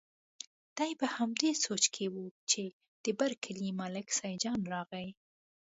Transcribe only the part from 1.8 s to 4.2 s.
کې و چې د بر کلي ملک